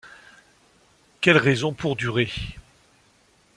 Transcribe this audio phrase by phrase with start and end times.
[1.21, 2.31] Quelle raison pour durer!